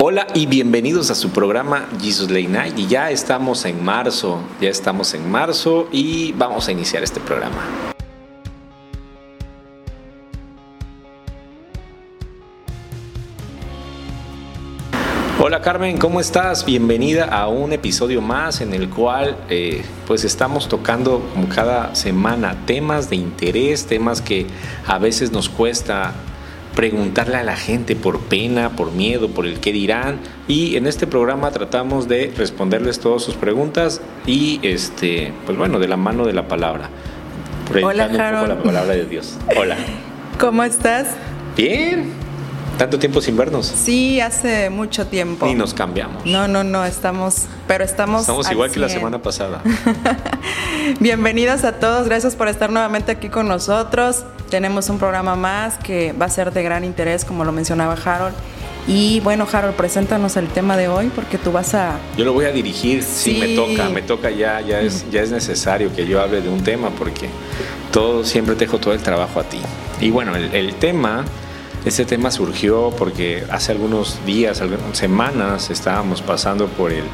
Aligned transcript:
Hola 0.00 0.26
y 0.34 0.46
bienvenidos 0.46 1.10
a 1.10 1.14
su 1.14 1.30
programa 1.30 1.88
Jesus 2.00 2.28
Late 2.28 2.48
Night. 2.48 2.78
Y 2.78 2.88
ya 2.88 3.12
estamos 3.12 3.64
en 3.64 3.82
marzo, 3.82 4.40
ya 4.60 4.68
estamos 4.68 5.14
en 5.14 5.30
marzo 5.30 5.88
y 5.92 6.32
vamos 6.32 6.66
a 6.66 6.72
iniciar 6.72 7.04
este 7.04 7.20
programa. 7.20 7.62
Hola 15.40 15.62
Carmen, 15.62 15.96
¿cómo 15.96 16.20
estás? 16.20 16.64
Bienvenida 16.64 17.26
a 17.26 17.46
un 17.48 17.72
episodio 17.72 18.20
más 18.20 18.60
en 18.60 18.74
el 18.74 18.90
cual 18.90 19.36
eh, 19.48 19.84
pues 20.08 20.24
estamos 20.24 20.68
tocando 20.68 21.20
como 21.32 21.48
cada 21.48 21.94
semana 21.94 22.56
temas 22.66 23.10
de 23.10 23.16
interés, 23.16 23.86
temas 23.86 24.20
que 24.20 24.46
a 24.86 24.98
veces 24.98 25.30
nos 25.30 25.48
cuesta 25.48 26.14
preguntarle 26.74 27.36
a 27.36 27.42
la 27.42 27.56
gente 27.56 27.96
por 27.96 28.20
pena, 28.20 28.70
por 28.70 28.92
miedo, 28.92 29.28
por 29.28 29.46
el 29.46 29.60
qué 29.60 29.72
dirán. 29.72 30.18
Y 30.48 30.76
en 30.76 30.86
este 30.86 31.06
programa 31.06 31.50
tratamos 31.50 32.08
de 32.08 32.32
responderles 32.36 33.00
todas 33.00 33.22
sus 33.22 33.34
preguntas 33.34 34.00
y, 34.26 34.60
este, 34.62 35.32
pues 35.46 35.56
bueno, 35.56 35.78
de 35.78 35.88
la 35.88 35.96
mano 35.96 36.26
de 36.26 36.32
la 36.32 36.48
palabra. 36.48 36.90
Hola, 37.82 38.06
un 38.06 38.12
poco 38.12 38.46
la 38.46 38.62
palabra 38.62 38.94
de 38.94 39.06
Dios. 39.06 39.36
Hola. 39.56 39.76
¿Cómo 40.38 40.64
estás? 40.64 41.08
Bien. 41.56 42.23
¿Tanto 42.78 42.98
tiempo 42.98 43.20
sin 43.20 43.36
vernos? 43.36 43.66
Sí, 43.66 44.20
hace 44.20 44.68
mucho 44.68 45.06
tiempo. 45.06 45.46
Y 45.46 45.54
nos 45.54 45.74
cambiamos. 45.74 46.26
No, 46.26 46.48
no, 46.48 46.64
no, 46.64 46.84
estamos, 46.84 47.46
pero 47.68 47.84
estamos. 47.84 48.22
Estamos 48.22 48.50
igual 48.50 48.70
que 48.70 48.80
la 48.80 48.88
semana 48.88 49.22
pasada. 49.22 49.62
Bienvenidos 51.00 51.62
a 51.62 51.72
todos, 51.78 52.06
gracias 52.06 52.34
por 52.34 52.48
estar 52.48 52.70
nuevamente 52.70 53.12
aquí 53.12 53.28
con 53.28 53.46
nosotros. 53.46 54.24
Tenemos 54.50 54.88
un 54.88 54.98
programa 54.98 55.36
más 55.36 55.78
que 55.78 56.12
va 56.12 56.26
a 56.26 56.28
ser 56.28 56.52
de 56.52 56.62
gran 56.64 56.84
interés, 56.84 57.24
como 57.24 57.44
lo 57.44 57.52
mencionaba 57.52 57.96
Harold. 58.04 58.34
Y 58.88 59.20
bueno, 59.20 59.46
Harold, 59.50 59.76
preséntanos 59.76 60.36
el 60.36 60.48
tema 60.48 60.76
de 60.76 60.88
hoy 60.88 61.10
porque 61.14 61.38
tú 61.38 61.52
vas 61.52 61.74
a... 61.74 61.98
Yo 62.18 62.24
lo 62.24 62.32
voy 62.32 62.44
a 62.44 62.52
dirigir, 62.52 63.02
sí, 63.02 63.38
me 63.40 63.54
toca, 63.54 63.88
me 63.88 64.02
toca 64.02 64.30
ya, 64.30 64.60
ya 64.60 64.80
es, 64.80 65.08
ya 65.10 65.22
es 65.22 65.30
necesario 65.30 65.94
que 65.94 66.06
yo 66.06 66.20
hable 66.20 66.42
de 66.42 66.50
un 66.50 66.62
tema 66.62 66.90
porque 66.90 67.30
todo, 67.92 68.24
siempre 68.24 68.56
te 68.56 68.66
dejo 68.66 68.78
todo 68.78 68.92
el 68.92 69.00
trabajo 69.00 69.40
a 69.40 69.44
ti. 69.44 69.60
Y 70.00 70.10
bueno, 70.10 70.36
el, 70.36 70.54
el 70.54 70.74
tema 70.74 71.24
este 71.84 72.04
tema 72.04 72.30
surgió 72.30 72.92
porque 72.96 73.44
hace 73.50 73.72
algunos 73.72 74.24
días, 74.24 74.60
algunas 74.60 74.96
semanas, 74.96 75.70
estábamos 75.70 76.22
pasando 76.22 76.66
por 76.66 76.92
el 76.92 77.04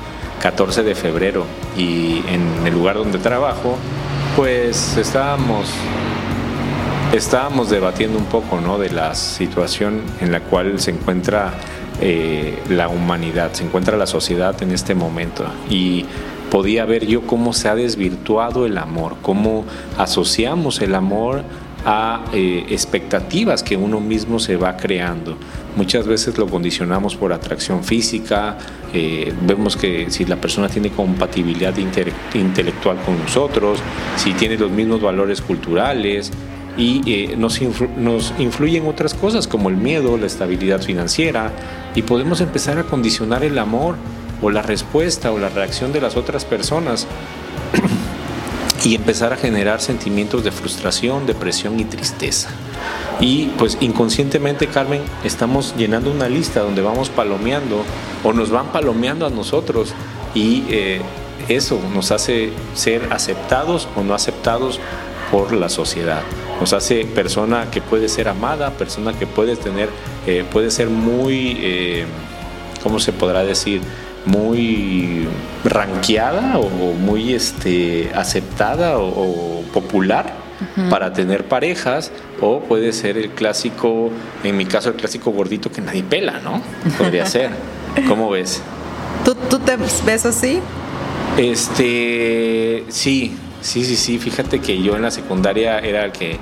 14 0.41 0.83
de 0.83 0.95
febrero 0.95 1.45
y 1.77 2.23
en 2.29 2.67
el 2.67 2.75
lugar 2.75 2.97
donde 2.97 3.19
trabajo, 3.19 3.77
pues 4.37 4.97
estábamos, 4.97 5.69
estábamos 7.13 7.69
debatiendo 7.69 8.17
un 8.19 8.27
poco 8.27 8.61
¿no? 8.61 8.79
de 8.79 8.91
la 8.91 9.15
situación 9.15 10.03
en 10.21 10.31
la 10.31 10.41
cual 10.41 10.79
se 10.79 10.93
encuentra 10.93 11.53
eh, 12.01 12.57
la 12.69 12.89
humanidad, 12.89 13.53
se 13.53 13.65
encuentra 13.65 13.97
la 13.97 14.07
sociedad 14.07 14.63
en 14.63 14.71
este 14.71 14.95
momento. 14.95 15.45
Y 15.69 16.07
podía 16.51 16.85
ver 16.85 17.07
yo 17.07 17.23
cómo 17.23 17.53
se 17.53 17.69
ha 17.69 17.75
desvirtuado 17.75 18.67
el 18.67 18.79
amor, 18.79 19.17
cómo 19.21 19.65
asociamos 19.99 20.81
el 20.81 20.95
amor 20.95 21.43
a 21.85 22.25
eh, 22.33 22.67
expectativas 22.69 23.63
que 23.63 23.77
uno 23.77 24.01
mismo 24.01 24.39
se 24.39 24.57
va 24.57 24.77
creando. 24.77 25.37
Muchas 25.77 26.07
veces 26.07 26.37
lo 26.37 26.47
condicionamos 26.47 27.17
por 27.17 27.33
atracción 27.33 27.85
física, 27.85 28.59
eh, 28.93 29.33
vemos 29.43 29.77
que 29.77 30.11
si 30.11 30.25
la 30.25 30.37
persona 30.37 30.69
tiene 30.69 30.91
compatibilidad 30.91 31.75
intelectual 32.35 32.97
con 33.05 33.19
nosotros, 33.19 33.79
si 34.17 34.33
tiene 34.33 34.59
los 34.59 34.71
mismos 34.71 35.01
valores 35.01 35.41
culturales 35.41 36.33
y 36.77 37.03
eh, 37.07 37.37
nos, 37.37 37.61
nos 37.97 38.35
influyen 38.39 38.87
otras 38.87 39.15
cosas 39.15 39.47
como 39.47 39.69
el 39.69 39.77
miedo, 39.77 40.17
la 40.19 40.27
estabilidad 40.27 40.83
financiera 40.83 41.53
y 41.95 42.03
podemos 42.03 42.41
empezar 42.41 42.79
a 42.79 42.85
condicionar 42.85 43.45
el 43.45 43.59
amor 43.59 43.97
o 44.43 44.51
la 44.51 44.63
respuesta 44.63 45.33
o 45.33 45.39
la 45.39 45.51
reacción 45.51 45.93
de 45.93 46.01
las 46.01 46.17
otras 46.17 46.45
personas 46.45 47.07
y 48.85 48.95
empezar 48.95 49.33
a 49.33 49.37
generar 49.37 49.81
sentimientos 49.81 50.45
de 50.45 50.53
frustración, 50.53 51.27
depresión 51.27 51.79
y 51.79 51.85
tristeza. 51.85 52.51
Y 53.21 53.47
pues 53.59 53.77
inconscientemente, 53.81 54.67
Carmen, 54.67 55.03
estamos 55.25 55.75
llenando 55.77 56.11
una 56.11 56.29
lista 56.29 56.61
donde 56.61 56.81
vamos 56.81 57.11
palomeando 57.11 57.85
o 58.25 58.33
nos 58.33 58.51
van 58.51 58.73
palomeando 58.73 59.27
a 59.27 59.31
nosotros 59.31 59.93
y 60.35 60.65
eh, 60.71 61.03
eso 61.49 61.81
nos 61.95 62.13
hace 62.13 62.53
ser 62.75 63.09
aceptados 63.13 63.89
o 63.97 64.03
no 64.03 64.15
aceptados 64.15 64.81
por 65.31 65.53
la 65.53 65.69
sociedad. 65.69 66.23
Nos 66.61 66.73
hace 66.73 67.05
persona 67.05 67.71
que 67.71 67.81
puede 67.81 68.09
ser 68.09 68.29
amada, 68.29 68.71
persona 68.71 69.13
que 69.19 69.27
puede 69.27 69.57
tener, 69.57 69.91
eh, 70.27 70.45
puede 70.51 70.71
ser 70.71 70.89
muy, 70.89 71.59
eh, 71.61 72.07
¿cómo 72.83 72.99
se 72.99 73.13
podrá 73.13 73.45
decir? 73.45 73.81
Muy 74.27 75.29
ranqueada 75.65 76.59
o 76.59 76.93
muy 76.93 77.35
este, 77.35 78.11
aceptada 78.15 78.99
o, 78.99 79.63
popular 79.73 80.35
para 80.91 81.13
tener 81.13 81.45
parejas 81.45 82.13
o 82.41 82.61
puede 82.61 82.93
ser 82.93 83.17
el 83.17 83.31
clásico, 83.31 84.11
en 84.45 84.57
mi 84.59 84.67
caso 84.67 84.91
el 84.91 84.97
clásico 84.97 85.31
gordito 85.31 85.73
que 85.73 85.81
nadie 85.81 86.03
pela, 86.03 86.41
¿no? 86.41 86.61
Podría 86.99 87.25
ser. 87.37 87.51
¿Cómo 88.07 88.29
ves? 88.31 88.63
¿Tú, 89.25 89.35
¿Tú 89.35 89.59
te 89.59 89.77
ves 89.77 90.27
así? 90.27 90.61
Este, 91.39 92.85
sí, 92.89 93.37
sí, 93.61 93.85
sí, 93.85 93.97
sí. 93.97 94.19
Fíjate 94.19 94.61
que 94.61 94.81
yo 94.83 94.97
en 94.97 95.03
la 95.03 95.11
secundaria 95.11 95.79
era 95.79 96.05
el 96.05 96.13
que 96.13 96.39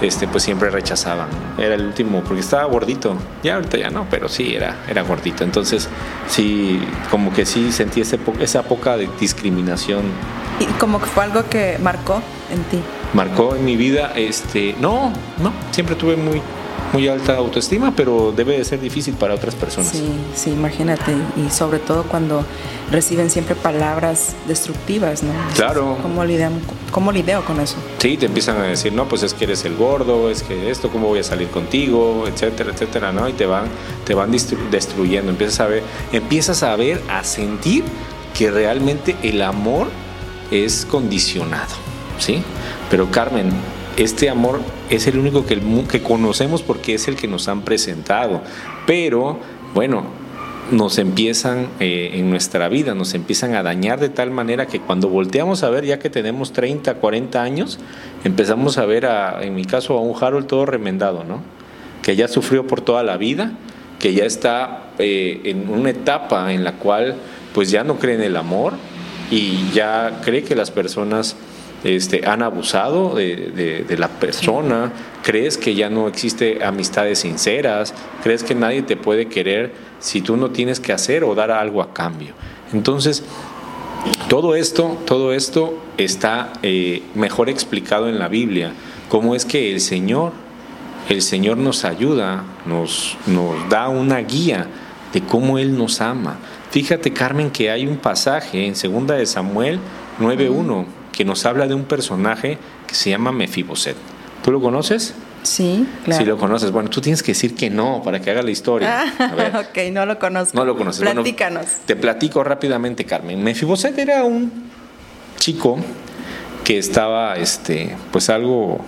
este, 0.00 0.26
pues 0.28 0.42
siempre 0.42 0.70
rechazaban. 0.70 1.28
Era 1.58 1.74
el 1.74 1.86
último, 1.86 2.22
porque 2.22 2.40
estaba 2.40 2.64
gordito. 2.64 3.16
Ya 3.42 3.56
ahorita 3.56 3.78
ya 3.78 3.90
no, 3.90 4.06
pero 4.10 4.28
sí, 4.28 4.54
era, 4.54 4.76
era 4.88 5.02
gordito. 5.02 5.44
Entonces, 5.44 5.88
sí, 6.28 6.80
como 7.10 7.32
que 7.32 7.46
sí 7.46 7.72
sentí 7.72 8.00
ese, 8.00 8.18
esa 8.40 8.62
poca 8.62 8.96
de 8.96 9.08
discriminación. 9.20 10.02
¿Y 10.60 10.66
como 10.78 11.00
que 11.00 11.06
fue 11.06 11.24
algo 11.24 11.48
que 11.48 11.78
marcó 11.82 12.22
en 12.50 12.62
ti? 12.64 12.80
Marcó 13.14 13.56
en 13.56 13.64
mi 13.64 13.76
vida, 13.76 14.12
este, 14.14 14.74
no, 14.80 15.12
no, 15.42 15.52
siempre 15.70 15.96
tuve 15.96 16.16
muy, 16.16 16.40
muy 16.92 17.08
alta 17.08 17.36
autoestima, 17.36 17.92
pero 17.96 18.32
debe 18.32 18.58
de 18.58 18.64
ser 18.64 18.80
difícil 18.80 19.14
para 19.14 19.34
otras 19.34 19.54
personas. 19.54 19.90
Sí, 19.90 20.08
sí, 20.34 20.50
imagínate, 20.50 21.12
y 21.36 21.50
sobre 21.50 21.78
todo 21.78 22.04
cuando 22.04 22.44
reciben 22.90 23.30
siempre 23.30 23.54
palabras 23.54 24.34
destructivas, 24.46 25.22
¿no? 25.22 25.32
Claro. 25.54 25.96
¿Cómo 26.02 26.24
lidio, 26.24 26.50
¿Cómo 26.90 27.12
lidio 27.12 27.44
con 27.44 27.60
eso? 27.60 27.76
Sí, 27.98 28.16
te 28.16 28.26
empiezan 28.26 28.56
a 28.58 28.64
decir, 28.64 28.92
no, 28.92 29.08
pues 29.08 29.22
es 29.22 29.34
que 29.34 29.44
eres 29.44 29.64
el 29.64 29.76
gordo, 29.76 30.30
es 30.30 30.42
que 30.42 30.70
esto, 30.70 30.90
¿cómo 30.90 31.08
voy 31.08 31.20
a 31.20 31.24
salir 31.24 31.48
contigo? 31.48 32.24
Etcétera, 32.26 32.72
etcétera, 32.72 33.12
¿no? 33.12 33.28
Y 33.28 33.32
te 33.32 33.46
van, 33.46 33.64
te 34.04 34.14
van 34.14 34.30
destruyendo, 34.70 35.30
empiezas 35.30 35.60
a 35.60 35.66
ver, 35.66 35.82
empiezas 36.12 36.62
a 36.62 36.76
ver, 36.76 37.00
a 37.08 37.24
sentir 37.24 37.84
que 38.36 38.50
realmente 38.50 39.16
el 39.22 39.42
amor 39.42 39.88
es 40.50 40.84
condicionado, 40.84 41.74
¿sí? 42.18 42.42
Pero 42.90 43.10
Carmen, 43.10 43.50
este 43.96 44.30
amor 44.30 44.60
es 44.90 45.06
el 45.06 45.18
único 45.18 45.44
que, 45.44 45.60
que 45.90 46.02
conocemos 46.02 46.62
porque 46.62 46.94
es 46.94 47.08
el 47.08 47.16
que 47.16 47.28
nos 47.28 47.48
han 47.48 47.62
presentado. 47.62 48.40
Pero, 48.86 49.38
bueno, 49.74 50.04
nos 50.70 50.98
empiezan 50.98 51.68
eh, 51.80 52.12
en 52.14 52.30
nuestra 52.30 52.68
vida, 52.68 52.94
nos 52.94 53.14
empiezan 53.14 53.54
a 53.54 53.62
dañar 53.62 54.00
de 54.00 54.08
tal 54.08 54.30
manera 54.30 54.66
que 54.66 54.80
cuando 54.80 55.08
volteamos 55.08 55.62
a 55.62 55.70
ver, 55.70 55.84
ya 55.84 55.98
que 55.98 56.08
tenemos 56.08 56.52
30, 56.52 56.94
40 56.94 57.42
años, 57.42 57.78
empezamos 58.24 58.78
a 58.78 58.86
ver, 58.86 59.06
a, 59.06 59.42
en 59.42 59.54
mi 59.54 59.64
caso, 59.64 59.98
a 59.98 60.00
un 60.00 60.14
Harold 60.18 60.46
todo 60.46 60.64
remendado, 60.64 61.24
¿no? 61.24 61.42
Que 62.02 62.16
ya 62.16 62.28
sufrió 62.28 62.66
por 62.66 62.80
toda 62.80 63.02
la 63.02 63.16
vida, 63.16 63.52
que 63.98 64.14
ya 64.14 64.24
está 64.24 64.90
eh, 64.98 65.40
en 65.44 65.68
una 65.68 65.90
etapa 65.90 66.52
en 66.52 66.64
la 66.64 66.72
cual 66.72 67.16
pues 67.54 67.70
ya 67.70 67.84
no 67.84 67.98
cree 67.98 68.14
en 68.14 68.22
el 68.22 68.36
amor 68.36 68.72
y 69.30 69.70
ya 69.72 70.20
cree 70.24 70.42
que 70.42 70.56
las 70.56 70.70
personas 70.70 71.36
este, 71.84 72.26
han 72.26 72.42
abusado 72.42 73.14
de, 73.14 73.84
la 73.98 74.08
persona, 74.08 74.92
crees 75.22 75.58
que 75.58 75.74
ya 75.74 75.90
no 75.90 76.08
existe 76.08 76.64
amistades 76.64 77.20
sinceras, 77.20 77.92
crees 78.22 78.44
que 78.44 78.54
nadie 78.54 78.82
te 78.82 78.96
puede 78.96 79.26
querer 79.26 79.72
si 79.98 80.20
tú 80.20 80.36
no 80.36 80.50
tienes 80.50 80.80
que 80.80 80.92
hacer 80.92 81.24
o 81.24 81.34
dar 81.34 81.50
algo 81.50 81.82
a 81.82 81.92
cambio. 81.92 82.34
Entonces, 82.72 83.24
todo 84.28 84.54
esto, 84.54 84.98
todo 85.06 85.32
esto 85.32 85.78
está 85.96 86.52
eh, 86.62 87.02
mejor 87.14 87.48
explicado 87.48 88.08
en 88.08 88.18
la 88.18 88.28
Biblia, 88.28 88.72
cómo 89.08 89.34
es 89.34 89.44
que 89.44 89.72
el 89.72 89.80
Señor, 89.80 90.32
el 91.08 91.22
Señor 91.22 91.58
nos 91.58 91.84
ayuda, 91.84 92.44
nos, 92.64 93.16
nos 93.26 93.68
da 93.68 93.88
una 93.88 94.18
guía 94.18 94.66
de 95.12 95.20
cómo 95.20 95.58
Él 95.58 95.76
nos 95.76 96.00
ama. 96.00 96.38
Fíjate, 96.70 97.12
Carmen, 97.12 97.50
que 97.50 97.70
hay 97.70 97.86
un 97.86 97.98
pasaje 97.98 98.66
en 98.66 98.74
2 98.74 99.18
de 99.18 99.26
Samuel 99.26 99.78
9.1 100.18 101.01
que 101.12 101.24
nos 101.24 101.44
habla 101.46 101.66
de 101.66 101.74
un 101.74 101.84
personaje 101.84 102.58
que 102.86 102.94
se 102.94 103.10
llama 103.10 103.30
Mefiboset. 103.32 103.96
¿Tú 104.42 104.50
lo 104.50 104.60
conoces? 104.60 105.14
Sí, 105.42 105.86
claro. 106.04 106.22
Sí 106.22 106.26
lo 106.26 106.38
conoces. 106.38 106.70
Bueno, 106.70 106.88
tú 106.88 107.00
tienes 107.00 107.22
que 107.22 107.32
decir 107.32 107.54
que 107.54 107.68
no 107.68 108.02
para 108.02 108.20
que 108.20 108.30
haga 108.30 108.42
la 108.42 108.50
historia. 108.50 109.04
Ah, 109.18 109.64
ok, 109.68 109.92
no 109.92 110.06
lo 110.06 110.18
conozco. 110.18 110.56
No 110.56 110.64
lo 110.64 110.76
conoces. 110.76 111.02
Platícanos. 111.02 111.66
te 111.84 111.96
platico 111.96 112.42
rápidamente, 112.42 113.04
Carmen. 113.04 113.42
Mefiboset 113.42 113.96
era 113.98 114.24
un 114.24 114.70
chico 115.36 115.78
que 116.64 116.78
estaba, 116.78 117.36
este, 117.36 117.96
pues 118.12 118.30
algo, 118.30 118.80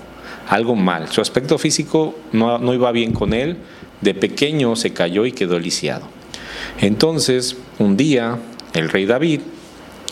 algo 0.48 0.76
mal. 0.76 1.08
Su 1.08 1.20
aspecto 1.20 1.58
físico 1.58 2.16
no, 2.32 2.58
no 2.58 2.72
iba 2.72 2.90
bien 2.92 3.12
con 3.12 3.32
él. 3.32 3.58
De 4.00 4.14
pequeño 4.14 4.76
se 4.76 4.92
cayó 4.92 5.26
y 5.26 5.32
quedó 5.32 5.58
lisiado. 5.58 6.06
Entonces, 6.80 7.56
un 7.78 7.96
día, 7.96 8.38
el 8.74 8.90
rey 8.90 9.06
David 9.06 9.40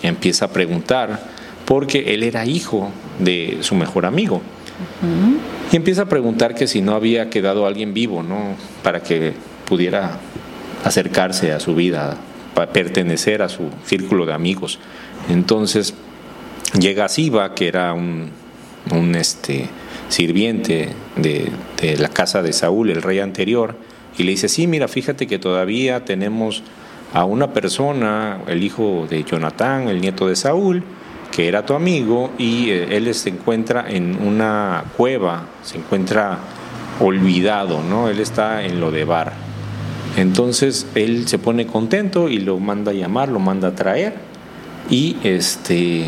empieza 0.02 0.46
a 0.46 0.48
preguntar, 0.48 1.31
porque 1.64 2.14
él 2.14 2.22
era 2.22 2.44
hijo 2.46 2.90
de 3.18 3.58
su 3.60 3.74
mejor 3.74 4.06
amigo. 4.06 4.42
Y 5.70 5.76
empieza 5.76 6.02
a 6.02 6.06
preguntar 6.06 6.54
que 6.54 6.66
si 6.66 6.82
no 6.82 6.94
había 6.94 7.30
quedado 7.30 7.66
alguien 7.66 7.94
vivo, 7.94 8.22
¿no? 8.22 8.56
Para 8.82 9.02
que 9.02 9.32
pudiera 9.66 10.18
acercarse 10.84 11.52
a 11.52 11.60
su 11.60 11.74
vida, 11.74 12.16
para 12.54 12.72
pertenecer 12.72 13.42
a 13.42 13.48
su 13.48 13.70
círculo 13.86 14.26
de 14.26 14.32
amigos. 14.32 14.78
Entonces 15.28 15.94
llega 16.78 17.08
Siba, 17.08 17.54
que 17.54 17.68
era 17.68 17.92
un, 17.92 18.30
un 18.90 19.14
este, 19.14 19.68
sirviente 20.08 20.90
de, 21.16 21.50
de, 21.80 21.96
la 21.96 22.08
casa 22.08 22.42
de 22.42 22.52
Saúl, 22.52 22.90
el 22.90 23.02
rey 23.02 23.20
anterior, 23.20 23.76
y 24.18 24.24
le 24.24 24.32
dice, 24.32 24.48
sí, 24.48 24.66
mira, 24.66 24.88
fíjate 24.88 25.26
que 25.26 25.38
todavía 25.38 26.04
tenemos 26.04 26.62
a 27.14 27.24
una 27.24 27.52
persona, 27.52 28.40
el 28.46 28.62
hijo 28.62 29.06
de 29.08 29.24
Jonatán, 29.24 29.88
el 29.88 30.00
nieto 30.00 30.28
de 30.28 30.36
Saúl, 30.36 30.82
que 31.32 31.48
era 31.48 31.66
tu 31.66 31.74
amigo, 31.74 32.30
y 32.38 32.70
eh, 32.70 32.96
él 32.96 33.12
se 33.14 33.30
encuentra 33.30 33.86
en 33.88 34.24
una 34.24 34.84
cueva, 34.96 35.46
se 35.64 35.78
encuentra 35.78 36.38
olvidado, 37.00 37.82
¿no? 37.82 38.08
Él 38.08 38.20
está 38.20 38.62
en 38.62 38.80
lo 38.80 38.92
de 38.92 39.04
bar. 39.04 39.32
Entonces 40.16 40.86
él 40.94 41.26
se 41.26 41.38
pone 41.38 41.66
contento 41.66 42.28
y 42.28 42.38
lo 42.38 42.58
manda 42.58 42.92
a 42.92 42.94
llamar, 42.94 43.30
lo 43.30 43.40
manda 43.40 43.68
a 43.68 43.74
traer. 43.74 44.14
Y 44.90 45.16
este, 45.22 46.04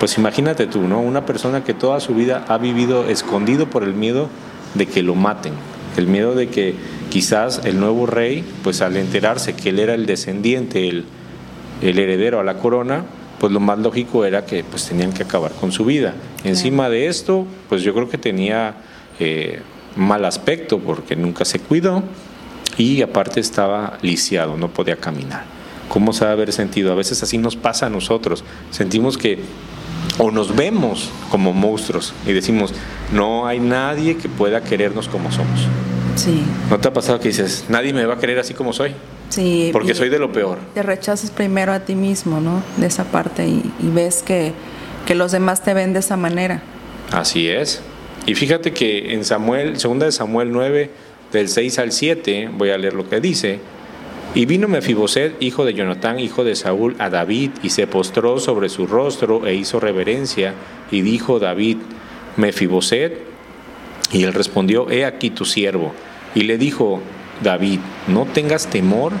pues 0.00 0.18
imagínate 0.18 0.66
tú, 0.66 0.82
¿no? 0.82 1.00
Una 1.00 1.24
persona 1.24 1.62
que 1.62 1.72
toda 1.72 2.00
su 2.00 2.14
vida 2.14 2.44
ha 2.48 2.58
vivido 2.58 3.08
escondido 3.08 3.70
por 3.70 3.84
el 3.84 3.94
miedo 3.94 4.28
de 4.74 4.86
que 4.86 5.02
lo 5.02 5.14
maten, 5.14 5.52
el 5.96 6.08
miedo 6.08 6.34
de 6.34 6.48
que 6.48 6.74
quizás 7.10 7.60
el 7.64 7.78
nuevo 7.78 8.06
rey, 8.06 8.44
pues 8.64 8.80
al 8.80 8.96
enterarse 8.96 9.54
que 9.54 9.68
él 9.68 9.78
era 9.78 9.94
el 9.94 10.06
descendiente, 10.06 10.88
el, 10.88 11.04
el 11.80 11.98
heredero 11.98 12.40
a 12.40 12.44
la 12.44 12.58
corona, 12.58 13.04
pues 13.38 13.52
lo 13.52 13.60
más 13.60 13.78
lógico 13.78 14.24
era 14.24 14.44
que 14.44 14.64
pues 14.64 14.86
tenían 14.86 15.12
que 15.12 15.22
acabar 15.22 15.52
con 15.52 15.72
su 15.72 15.84
vida. 15.84 16.14
Encima 16.44 16.88
de 16.88 17.08
esto, 17.08 17.46
pues 17.68 17.82
yo 17.82 17.94
creo 17.94 18.08
que 18.08 18.18
tenía 18.18 18.76
eh, 19.18 19.60
mal 19.96 20.24
aspecto 20.24 20.78
porque 20.78 21.16
nunca 21.16 21.44
se 21.44 21.58
cuidó 21.58 22.02
y 22.76 23.02
aparte 23.02 23.40
estaba 23.40 23.98
lisiado, 24.02 24.56
no 24.56 24.68
podía 24.68 24.96
caminar. 24.96 25.44
¿Cómo 25.88 26.12
se 26.12 26.24
va 26.24 26.30
a 26.30 26.34
haber 26.34 26.52
sentido? 26.52 26.92
A 26.92 26.94
veces 26.94 27.22
así 27.22 27.38
nos 27.38 27.56
pasa 27.56 27.86
a 27.86 27.90
nosotros. 27.90 28.44
Sentimos 28.70 29.18
que 29.18 29.38
o 30.18 30.30
nos 30.30 30.54
vemos 30.54 31.10
como 31.30 31.52
monstruos 31.52 32.14
y 32.26 32.32
decimos, 32.32 32.72
no 33.12 33.46
hay 33.46 33.60
nadie 33.60 34.16
que 34.16 34.28
pueda 34.28 34.62
querernos 34.62 35.08
como 35.08 35.30
somos. 35.30 35.68
Sí. 36.16 36.42
¿No 36.70 36.78
te 36.78 36.88
ha 36.88 36.92
pasado 36.92 37.18
que 37.18 37.28
dices, 37.28 37.64
nadie 37.68 37.92
me 37.92 38.04
va 38.06 38.14
a 38.14 38.18
querer 38.18 38.38
así 38.38 38.54
como 38.54 38.72
soy? 38.72 38.92
Sí. 39.28 39.70
Porque 39.72 39.94
soy 39.94 40.08
de 40.08 40.18
lo 40.18 40.32
peor. 40.32 40.58
Te 40.74 40.82
rechazas 40.82 41.30
primero 41.30 41.72
a 41.72 41.80
ti 41.80 41.94
mismo, 41.94 42.40
¿no? 42.40 42.62
De 42.76 42.86
esa 42.86 43.04
parte 43.04 43.46
y, 43.46 43.72
y 43.80 43.88
ves 43.88 44.22
que, 44.22 44.52
que, 45.06 45.14
los 45.14 45.32
demás 45.32 45.62
te 45.62 45.74
ven 45.74 45.92
de 45.92 45.98
esa 45.98 46.16
manera. 46.16 46.62
Así 47.10 47.48
es. 47.48 47.82
Y 48.26 48.34
fíjate 48.34 48.72
que 48.72 49.12
en 49.12 49.24
Samuel, 49.24 49.78
segunda 49.78 50.06
de 50.06 50.12
Samuel 50.12 50.52
9, 50.52 50.90
del 51.32 51.48
6 51.48 51.78
al 51.78 51.92
7, 51.92 52.50
voy 52.52 52.70
a 52.70 52.78
leer 52.78 52.94
lo 52.94 53.08
que 53.08 53.20
dice. 53.20 53.58
Y 54.34 54.46
vino 54.46 54.66
Mefiboset, 54.66 55.40
hijo 55.40 55.64
de 55.64 55.74
Jonatán, 55.74 56.18
hijo 56.18 56.42
de 56.42 56.56
Saúl, 56.56 56.96
a 56.98 57.08
David, 57.10 57.50
y 57.62 57.70
se 57.70 57.86
postró 57.86 58.40
sobre 58.40 58.68
su 58.68 58.86
rostro 58.86 59.46
e 59.46 59.54
hizo 59.54 59.78
reverencia, 59.78 60.54
y 60.90 61.02
dijo 61.02 61.38
David, 61.38 61.78
Mefiboset, 62.36 63.20
y 64.12 64.24
él 64.24 64.32
respondió, 64.32 64.90
he 64.90 65.04
aquí 65.04 65.30
tu 65.30 65.44
siervo. 65.44 65.92
Y 66.34 66.42
le 66.42 66.58
dijo 66.58 67.00
David, 67.42 67.80
no 68.08 68.26
tengas 68.26 68.68
temor, 68.68 69.12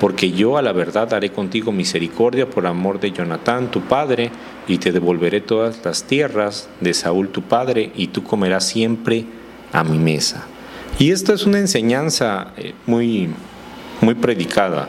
porque 0.00 0.30
yo 0.32 0.56
a 0.56 0.62
la 0.62 0.72
verdad 0.72 1.12
haré 1.12 1.30
contigo 1.30 1.72
misericordia 1.72 2.48
por 2.48 2.66
amor 2.66 3.00
de 3.00 3.12
Jonatán, 3.12 3.70
tu 3.70 3.80
padre, 3.82 4.30
y 4.68 4.78
te 4.78 4.92
devolveré 4.92 5.40
todas 5.40 5.80
las 5.84 6.04
tierras 6.04 6.68
de 6.80 6.94
Saúl, 6.94 7.30
tu 7.30 7.42
padre, 7.42 7.90
y 7.96 8.08
tú 8.08 8.22
comerás 8.22 8.68
siempre 8.68 9.24
a 9.72 9.82
mi 9.82 9.98
mesa. 9.98 10.46
Y 10.98 11.10
esto 11.10 11.32
es 11.32 11.46
una 11.46 11.58
enseñanza 11.58 12.52
muy 12.86 13.30
muy 14.00 14.14
predicada. 14.14 14.88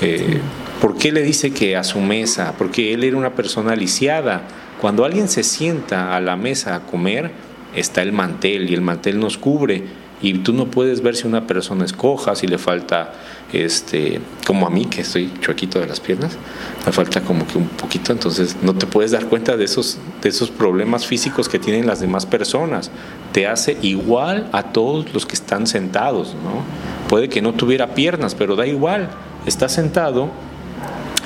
Eh, 0.00 0.40
¿Por 0.80 0.96
qué 0.96 1.12
le 1.12 1.22
dice 1.22 1.52
que 1.52 1.76
a 1.76 1.84
su 1.84 2.00
mesa? 2.00 2.54
Porque 2.58 2.92
él 2.92 3.04
era 3.04 3.16
una 3.16 3.34
persona 3.34 3.76
lisiada. 3.76 4.42
Cuando 4.80 5.04
alguien 5.04 5.28
se 5.28 5.42
sienta 5.42 6.16
a 6.16 6.20
la 6.20 6.36
mesa 6.36 6.74
a 6.74 6.80
comer, 6.80 7.30
está 7.74 8.02
el 8.02 8.12
mantel 8.12 8.70
y 8.70 8.74
el 8.74 8.82
mantel 8.82 9.18
nos 9.18 9.38
cubre. 9.38 9.82
Y 10.24 10.32
tú 10.38 10.54
no 10.54 10.64
puedes 10.68 11.02
ver 11.02 11.16
si 11.16 11.26
una 11.26 11.46
persona 11.46 11.84
es 11.84 11.92
coja, 11.92 12.34
si 12.34 12.46
le 12.46 12.56
falta, 12.56 13.12
este, 13.52 14.22
como 14.46 14.66
a 14.66 14.70
mí 14.70 14.86
que 14.86 15.02
estoy 15.02 15.30
chuequito 15.42 15.80
de 15.80 15.86
las 15.86 16.00
piernas, 16.00 16.38
me 16.86 16.92
falta 16.92 17.20
como 17.20 17.46
que 17.46 17.58
un 17.58 17.68
poquito, 17.68 18.10
entonces 18.10 18.56
no 18.62 18.74
te 18.74 18.86
puedes 18.86 19.10
dar 19.10 19.26
cuenta 19.26 19.58
de 19.58 19.66
esos, 19.66 19.98
de 20.22 20.30
esos 20.30 20.50
problemas 20.50 21.04
físicos 21.04 21.46
que 21.46 21.58
tienen 21.58 21.86
las 21.86 22.00
demás 22.00 22.24
personas. 22.24 22.90
Te 23.32 23.46
hace 23.46 23.76
igual 23.82 24.48
a 24.52 24.72
todos 24.72 25.12
los 25.12 25.26
que 25.26 25.34
están 25.34 25.66
sentados, 25.66 26.34
¿no? 26.42 26.64
Puede 27.10 27.28
que 27.28 27.42
no 27.42 27.52
tuviera 27.52 27.94
piernas, 27.94 28.34
pero 28.34 28.56
da 28.56 28.66
igual, 28.66 29.10
está 29.44 29.68
sentado 29.68 30.30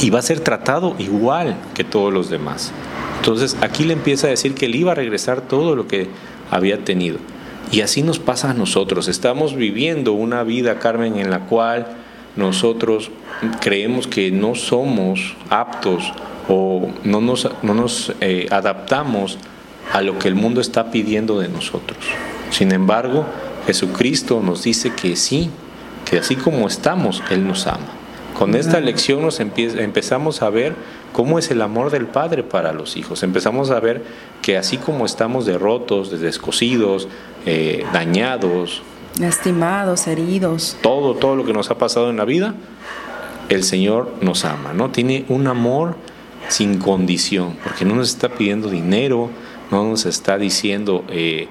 y 0.00 0.10
va 0.10 0.18
a 0.18 0.22
ser 0.22 0.40
tratado 0.40 0.96
igual 0.98 1.54
que 1.72 1.84
todos 1.84 2.12
los 2.12 2.30
demás. 2.30 2.72
Entonces 3.18 3.56
aquí 3.60 3.84
le 3.84 3.92
empieza 3.92 4.26
a 4.26 4.30
decir 4.30 4.54
que 4.54 4.66
él 4.66 4.74
iba 4.74 4.90
a 4.90 4.96
regresar 4.96 5.42
todo 5.42 5.76
lo 5.76 5.86
que 5.86 6.08
había 6.50 6.84
tenido. 6.84 7.18
Y 7.70 7.82
así 7.82 8.02
nos 8.02 8.18
pasa 8.18 8.50
a 8.50 8.54
nosotros. 8.54 9.08
Estamos 9.08 9.54
viviendo 9.54 10.12
una 10.12 10.42
vida, 10.42 10.78
Carmen, 10.78 11.16
en 11.18 11.30
la 11.30 11.40
cual 11.40 11.86
nosotros 12.36 13.10
creemos 13.60 14.06
que 14.06 14.30
no 14.30 14.54
somos 14.54 15.36
aptos 15.50 16.12
o 16.48 16.88
no 17.04 17.20
nos, 17.20 17.48
no 17.62 17.74
nos 17.74 18.12
eh, 18.20 18.46
adaptamos 18.50 19.38
a 19.92 20.00
lo 20.00 20.18
que 20.18 20.28
el 20.28 20.34
mundo 20.34 20.60
está 20.60 20.90
pidiendo 20.90 21.40
de 21.40 21.48
nosotros. 21.48 21.98
Sin 22.50 22.72
embargo, 22.72 23.26
Jesucristo 23.66 24.40
nos 24.42 24.62
dice 24.62 24.92
que 24.94 25.16
sí, 25.16 25.50
que 26.08 26.18
así 26.18 26.36
como 26.36 26.66
estamos, 26.66 27.22
Él 27.30 27.46
nos 27.46 27.66
ama. 27.66 27.86
Con 28.38 28.54
esta 28.54 28.80
lección 28.80 29.20
nos 29.20 29.40
empezamos 29.40 30.42
a 30.42 30.50
ver 30.50 30.74
cómo 31.12 31.38
es 31.38 31.50
el 31.50 31.62
amor 31.62 31.90
del 31.90 32.06
Padre 32.06 32.42
para 32.42 32.72
los 32.72 32.96
hijos. 32.96 33.22
Empezamos 33.22 33.70
a 33.70 33.80
ver 33.80 34.04
que 34.42 34.56
así 34.56 34.78
como 34.78 35.06
estamos 35.06 35.46
derrotos, 35.46 36.10
descosidos, 36.20 37.08
eh, 37.46 37.84
dañados, 37.92 38.82
lastimados, 39.18 40.06
heridos, 40.06 40.76
todo, 40.82 41.14
todo 41.14 41.36
lo 41.36 41.44
que 41.44 41.52
nos 41.52 41.70
ha 41.70 41.78
pasado 41.78 42.10
en 42.10 42.16
la 42.16 42.24
vida, 42.24 42.54
el 43.48 43.64
Señor 43.64 44.12
nos 44.20 44.44
ama, 44.44 44.72
¿no? 44.74 44.90
Tiene 44.90 45.24
un 45.28 45.46
amor 45.46 45.96
sin 46.48 46.78
condición, 46.78 47.56
porque 47.62 47.84
no 47.84 47.94
nos 47.94 48.10
está 48.10 48.28
pidiendo 48.28 48.70
dinero, 48.70 49.30
no 49.70 49.84
nos 49.84 50.06
está 50.06 50.38
diciendo 50.38 51.04
eh, 51.08 51.48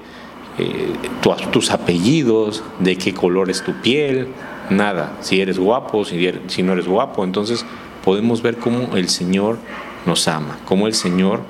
eh, 0.58 0.94
tu, 1.22 1.32
tus 1.52 1.72
apellidos, 1.72 2.64
de 2.80 2.98
qué 2.98 3.14
color 3.14 3.50
es 3.50 3.64
tu 3.64 3.74
piel, 3.74 4.28
nada, 4.70 5.18
si 5.22 5.42
eres 5.42 5.60
guapo, 5.60 6.06
si, 6.06 6.26
er, 6.26 6.42
si 6.48 6.64
no 6.64 6.74
eres 6.74 6.88
guapo, 6.88 7.24
entonces 7.24 7.66
podemos 8.08 8.42
ver 8.42 8.56
cómo 8.56 8.96
el 8.96 9.10
Señor 9.10 9.58
nos 10.06 10.30
ama, 10.30 10.60
cómo 10.64 10.88
el 10.88 10.94
Señor 10.94 11.42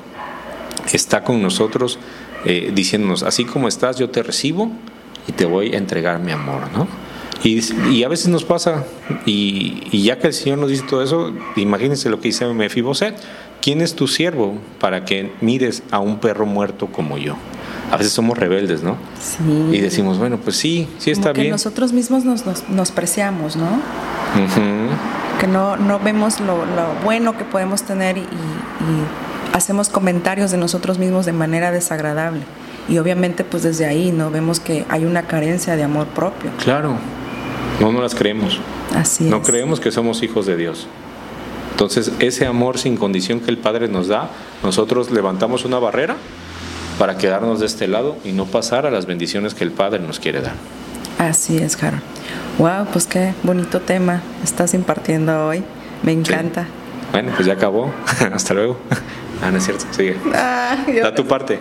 está 0.91 1.23
con 1.23 1.39
nosotros 1.39 1.99
eh, 2.45 2.71
diciéndonos, 2.73 3.21
así 3.21 3.45
como 3.45 3.67
estás, 3.67 3.97
yo 3.97 4.09
te 4.09 4.23
recibo 4.23 4.71
y 5.27 5.33
te 5.33 5.45
voy 5.45 5.75
a 5.75 5.77
entregar 5.77 6.19
mi 6.19 6.31
amor, 6.31 6.61
¿no? 6.75 6.87
Y, 7.43 7.61
y 7.93 8.03
a 8.03 8.07
veces 8.07 8.29
nos 8.29 8.43
pasa, 8.43 8.85
y, 9.27 9.83
y, 9.91 10.01
ya 10.01 10.17
que 10.17 10.25
el 10.25 10.33
Señor 10.33 10.57
nos 10.57 10.71
dice 10.71 10.83
todo 10.89 11.03
eso, 11.03 11.31
imagínense 11.57 12.09
lo 12.09 12.19
que 12.19 12.29
dice 12.29 12.47
Mefiboset, 12.47 13.13
¿quién 13.61 13.81
es 13.81 13.93
tu 13.93 14.07
siervo 14.07 14.57
para 14.79 15.05
que 15.05 15.31
mires 15.41 15.83
a 15.91 15.99
un 15.99 16.17
perro 16.17 16.47
muerto 16.47 16.87
como 16.87 17.19
yo? 17.19 17.35
A 17.91 17.97
veces 17.97 18.13
somos 18.13 18.35
rebeldes, 18.35 18.81
¿no? 18.81 18.97
Sí. 19.21 19.77
Y 19.77 19.79
decimos, 19.79 20.17
bueno, 20.17 20.39
pues 20.39 20.55
sí, 20.57 20.87
sí 20.97 21.11
está 21.11 21.25
Como 21.29 21.33
que 21.35 21.41
bien. 21.41 21.51
nosotros 21.51 21.93
mismos 21.93 22.25
nos, 22.25 22.47
nos, 22.47 22.67
nos 22.67 22.89
preciamos, 22.89 23.55
¿no? 23.55 23.67
Ujú. 23.67 24.89
Que 25.39 25.47
no, 25.47 25.77
no 25.77 25.99
vemos 25.99 26.39
lo, 26.39 26.65
lo 26.65 26.93
bueno 27.03 27.37
que 27.37 27.43
podemos 27.43 27.83
tener 27.83 28.17
y, 28.17 28.21
y 28.21 28.25
hacemos 29.53 29.89
comentarios 29.89 30.51
de 30.51 30.57
nosotros 30.57 30.97
mismos 30.97 31.25
de 31.25 31.33
manera 31.33 31.71
desagradable. 31.71 32.41
Y 32.89 32.97
obviamente 32.99 33.43
pues 33.43 33.63
desde 33.63 33.85
ahí 33.85 34.11
no 34.11 34.31
vemos 34.31 34.59
que 34.59 34.85
hay 34.89 35.05
una 35.05 35.23
carencia 35.23 35.75
de 35.75 35.83
amor 35.83 36.07
propio. 36.07 36.49
Claro, 36.63 36.95
no 37.79 37.91
nos 37.91 38.01
las 38.01 38.15
creemos. 38.15 38.59
Así 38.95 39.25
No 39.25 39.37
es. 39.37 39.47
creemos 39.47 39.79
que 39.79 39.91
somos 39.91 40.23
hijos 40.23 40.45
de 40.45 40.55
Dios. 40.57 40.87
Entonces, 41.71 42.11
ese 42.19 42.47
amor 42.47 42.79
sin 42.79 42.97
condición 42.97 43.39
que 43.39 43.51
el 43.51 43.57
Padre 43.59 43.87
nos 43.87 44.07
da, 44.07 44.29
nosotros 44.63 45.11
levantamos 45.11 45.63
una 45.63 45.77
barrera 45.77 46.15
para 46.97 47.19
quedarnos 47.19 47.59
de 47.59 47.67
este 47.67 47.87
lado 47.87 48.15
y 48.25 48.31
no 48.31 48.45
pasar 48.45 48.87
a 48.87 48.89
las 48.89 49.05
bendiciones 49.05 49.53
que 49.53 49.63
el 49.63 49.69
Padre 49.71 49.99
nos 49.99 50.19
quiere 50.19 50.41
dar. 50.41 50.55
Así 51.17 51.57
es, 51.57 51.81
Harold. 51.81 52.03
Wow, 52.59 52.85
pues 52.91 53.07
qué 53.07 53.33
bonito 53.43 53.81
tema 53.81 54.21
estás 54.43 54.73
impartiendo 54.73 55.47
hoy. 55.47 55.63
Me 56.03 56.11
encanta. 56.11 56.67
Bueno, 57.11 57.31
pues 57.35 57.47
ya 57.47 57.53
acabó. 57.53 57.91
Hasta 58.33 58.53
luego. 58.53 58.77
Ah, 59.39 59.51
no 59.51 59.59
es 59.59 59.65
cierto. 59.65 59.85
Sigue. 59.91 60.17
Ah, 60.33 60.75
Da 60.99 61.13
tu 61.13 61.27
parte. 61.27 61.59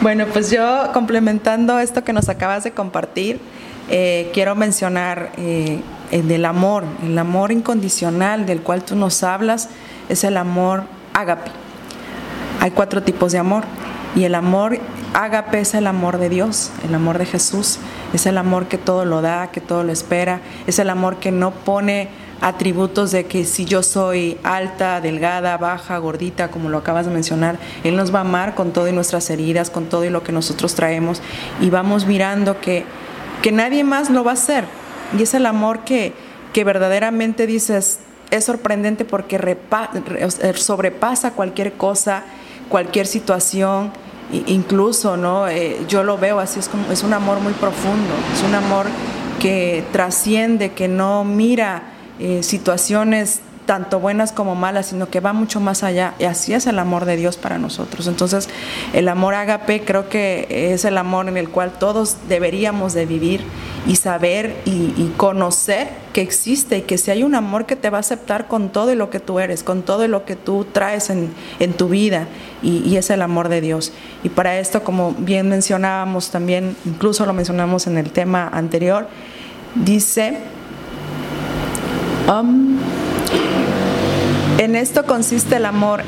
Bueno, 0.00 0.26
pues 0.32 0.48
yo 0.52 0.90
complementando 0.92 1.80
esto 1.80 2.04
que 2.04 2.12
nos 2.12 2.28
acabas 2.28 2.62
de 2.62 2.70
compartir, 2.70 3.40
eh, 3.90 4.30
quiero 4.32 4.54
mencionar 4.54 5.32
eh, 5.38 5.80
del 6.12 6.44
amor, 6.44 6.84
el 7.04 7.18
amor 7.18 7.50
incondicional 7.50 8.46
del 8.46 8.60
cual 8.60 8.84
tú 8.84 8.94
nos 8.94 9.24
hablas 9.24 9.70
es 10.08 10.22
el 10.22 10.36
amor 10.36 10.84
ágape. 11.14 11.50
Hay 12.60 12.70
cuatro 12.70 13.02
tipos 13.02 13.32
de 13.32 13.38
amor 13.38 13.64
y 14.14 14.22
el 14.22 14.36
amor 14.36 14.78
ágape 15.14 15.60
es 15.60 15.74
el 15.74 15.86
amor 15.86 16.18
de 16.18 16.28
Dios, 16.28 16.70
el 16.86 16.94
amor 16.94 17.18
de 17.18 17.26
Jesús, 17.26 17.78
es 18.12 18.26
el 18.26 18.38
amor 18.38 18.66
que 18.66 18.78
todo 18.78 19.04
lo 19.04 19.22
da, 19.22 19.50
que 19.50 19.60
todo 19.60 19.84
lo 19.84 19.92
espera, 19.92 20.40
es 20.66 20.78
el 20.78 20.90
amor 20.90 21.16
que 21.16 21.30
no 21.30 21.50
pone 21.50 22.08
atributos 22.40 23.12
de 23.12 23.26
que 23.26 23.44
si 23.44 23.64
yo 23.64 23.82
soy 23.82 24.36
alta, 24.42 25.00
delgada, 25.00 25.56
baja, 25.58 25.96
gordita, 25.98 26.50
como 26.50 26.68
lo 26.68 26.78
acabas 26.78 27.06
de 27.06 27.12
mencionar, 27.12 27.56
Él 27.84 27.96
nos 27.96 28.12
va 28.12 28.18
a 28.18 28.22
amar 28.22 28.54
con 28.54 28.72
todo 28.72 28.88
y 28.88 28.92
nuestras 28.92 29.30
heridas, 29.30 29.70
con 29.70 29.86
todo 29.86 30.04
y 30.04 30.10
lo 30.10 30.24
que 30.24 30.32
nosotros 30.32 30.74
traemos. 30.74 31.22
Y 31.60 31.70
vamos 31.70 32.06
mirando 32.06 32.60
que, 32.60 32.84
que 33.42 33.52
nadie 33.52 33.84
más 33.84 34.10
lo 34.10 34.24
va 34.24 34.32
a 34.32 34.34
hacer. 34.34 34.64
Y 35.16 35.22
es 35.22 35.34
el 35.34 35.46
amor 35.46 35.84
que, 35.84 36.14
que 36.52 36.64
verdaderamente 36.64 37.46
dices, 37.46 38.00
es 38.32 38.44
sorprendente 38.44 39.04
porque 39.04 39.38
sobrepasa 40.56 41.32
cualquier 41.32 41.74
cosa, 41.74 42.24
cualquier 42.68 43.06
situación, 43.06 43.92
incluso, 44.46 45.16
¿no? 45.16 45.48
Eh, 45.48 45.84
yo 45.88 46.02
lo 46.02 46.18
veo 46.18 46.40
así, 46.40 46.58
es, 46.58 46.68
como, 46.68 46.90
es 46.90 47.02
un 47.02 47.12
amor 47.12 47.40
muy 47.40 47.52
profundo, 47.52 48.14
es 48.34 48.42
un 48.42 48.54
amor 48.54 48.86
que 49.40 49.84
trasciende, 49.92 50.72
que 50.72 50.88
no 50.88 51.24
mira 51.24 51.82
eh, 52.18 52.42
situaciones 52.42 53.40
tanto 53.66 54.00
buenas 54.00 54.32
como 54.32 54.54
malas, 54.54 54.86
sino 54.86 55.08
que 55.08 55.20
va 55.20 55.32
mucho 55.32 55.60
más 55.60 55.82
allá. 55.82 56.14
Y 56.18 56.24
así 56.24 56.52
es 56.52 56.66
el 56.66 56.78
amor 56.78 57.04
de 57.04 57.16
Dios 57.16 57.36
para 57.36 57.58
nosotros. 57.58 58.06
Entonces, 58.06 58.48
el 58.92 59.08
amor 59.08 59.34
ágape 59.34 59.84
creo 59.84 60.08
que 60.08 60.72
es 60.72 60.84
el 60.84 60.98
amor 60.98 61.28
en 61.28 61.36
el 61.36 61.48
cual 61.48 61.72
todos 61.72 62.16
deberíamos 62.28 62.92
de 62.92 63.06
vivir 63.06 63.44
y 63.86 63.96
saber 63.96 64.56
y, 64.64 65.12
conocer 65.16 65.88
que 66.12 66.22
existe 66.22 66.78
y 66.78 66.82
que 66.82 66.98
si 66.98 67.10
hay 67.10 67.22
un 67.22 67.34
amor 67.34 67.66
que 67.66 67.76
te 67.76 67.90
va 67.90 67.98
a 67.98 68.00
aceptar 68.00 68.48
con 68.48 68.70
todo 68.70 68.94
lo 68.94 69.10
que 69.10 69.20
tú 69.20 69.38
eres, 69.38 69.62
con 69.62 69.82
todo 69.82 70.08
lo 70.08 70.24
que 70.24 70.36
tú 70.36 70.66
traes 70.70 71.10
en, 71.10 71.32
tu 71.76 71.88
vida 71.88 72.26
y, 72.62 72.78
y, 72.78 72.96
es 72.96 73.10
el 73.10 73.22
amor 73.22 73.48
de 73.48 73.60
Dios. 73.60 73.92
Y 74.22 74.28
para 74.28 74.58
esto, 74.58 74.82
como 74.82 75.12
bien 75.12 75.48
mencionábamos 75.48 76.30
también, 76.30 76.76
incluso 76.84 77.26
lo 77.26 77.32
mencionamos 77.32 77.86
en 77.86 77.98
el 77.98 78.10
tema 78.10 78.48
anterior, 78.48 79.08
dice... 79.74 80.38
Um, 82.28 82.81
en 84.62 84.76
esto 84.76 85.04
consiste 85.04 85.56
el 85.56 85.66
amor, 85.66 86.02